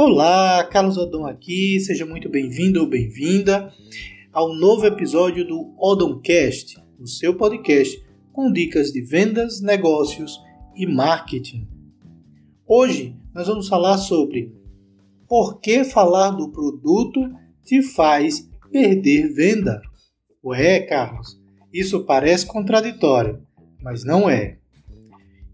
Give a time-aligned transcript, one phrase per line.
[0.00, 3.74] Olá, Carlos Odon aqui, seja muito bem-vindo ou bem-vinda
[4.32, 8.00] ao novo episódio do Odoncast, o seu podcast
[8.32, 10.40] com dicas de vendas, negócios
[10.76, 11.66] e marketing.
[12.64, 14.54] Hoje nós vamos falar sobre
[15.26, 17.28] por que falar do produto
[17.64, 19.82] te faz perder venda.
[20.44, 23.42] Ué, Carlos, isso parece contraditório,
[23.82, 24.58] mas não é.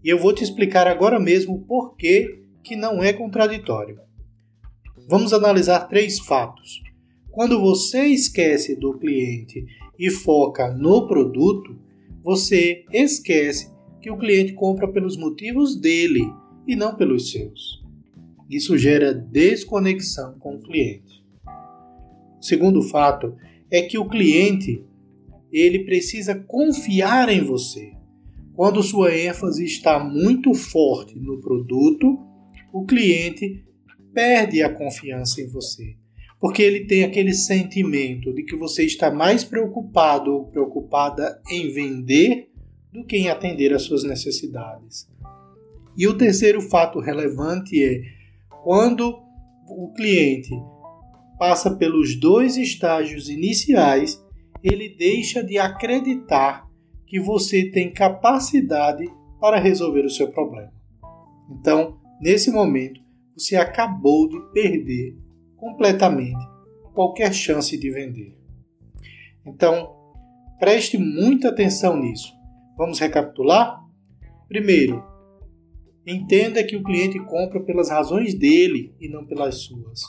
[0.03, 4.05] E eu vou te explicar agora mesmo por que, que não é contraditório.
[5.07, 6.81] Vamos analisar três fatos.
[7.29, 9.63] Quando você esquece do cliente
[9.99, 11.77] e foca no produto,
[12.23, 16.21] você esquece que o cliente compra pelos motivos dele
[16.67, 17.83] e não pelos seus.
[18.49, 21.23] Isso gera desconexão com o cliente.
[22.39, 23.35] O segundo fato
[23.69, 24.83] é que o cliente
[25.51, 27.93] ele precisa confiar em você.
[28.55, 32.17] Quando sua ênfase está muito forte no produto,
[32.73, 33.63] o cliente
[34.15, 35.95] perde a confiança em você,
[36.39, 42.49] porque ele tem aquele sentimento de que você está mais preocupado ou preocupada em vender
[42.91, 45.07] do que em atender às suas necessidades.
[45.97, 48.01] E o terceiro fato relevante é
[48.63, 49.19] quando
[49.67, 50.51] o cliente
[51.37, 54.23] passa pelos dois estágios iniciais,
[54.63, 56.65] ele deixa de acreditar
[57.05, 59.05] que você tem capacidade
[59.39, 60.73] para resolver o seu problema.
[61.51, 63.04] Então, nesse momento,
[63.35, 65.17] você acabou de perder
[65.57, 66.45] completamente
[66.93, 68.37] qualquer chance de vender.
[69.45, 69.93] Então,
[70.59, 72.33] preste muita atenção nisso.
[72.77, 73.83] Vamos recapitular?
[74.47, 75.03] Primeiro,
[76.05, 80.01] entenda que o cliente compra pelas razões dele e não pelas suas.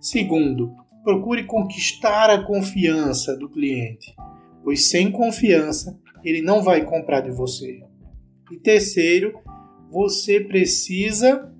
[0.00, 4.14] Segundo, procure conquistar a confiança do cliente,
[4.62, 7.82] pois sem confiança ele não vai comprar de você.
[8.50, 9.40] E terceiro,
[9.90, 11.52] você precisa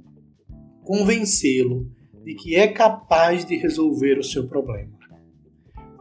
[0.88, 1.86] convencê-lo
[2.24, 4.90] de que é capaz de resolver o seu problema.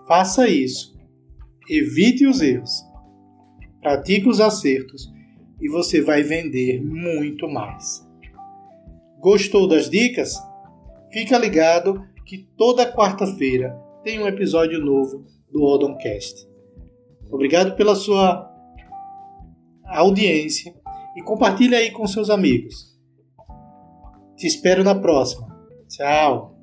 [0.08, 0.98] Faça isso.
[1.70, 2.86] Evite os erros.
[3.82, 5.12] Pratique os acertos
[5.60, 8.08] e você vai vender muito mais.
[9.20, 10.38] Gostou das dicas?
[11.12, 16.48] Fica ligado que toda quarta-feira tem um episódio novo do Odoncast.
[17.30, 18.50] Obrigado pela sua
[19.86, 20.74] audiência
[21.14, 22.87] e compartilhe aí com seus amigos.
[24.38, 25.48] Te espero na próxima.
[25.90, 26.56] Tchau.